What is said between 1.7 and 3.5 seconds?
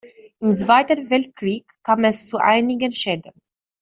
kam es zu einigen Schäden.